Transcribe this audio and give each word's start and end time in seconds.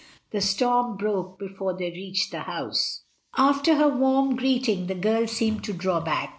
The 0.31 0.41
storm 0.41 0.97
broke 0.97 1.37
before 1.37 1.77
they 1.77 1.91
reached 1.91 2.31
the 2.31 2.39
house. 2.39 3.03
After 3.37 3.75
her 3.75 3.87
first 3.91 3.99
warm 3.99 4.35
greeting 4.35 4.87
the 4.87 4.95
girl 4.95 5.27
seemed 5.27 5.63
to 5.65 5.73
draw 5.73 5.99
back. 5.99 6.29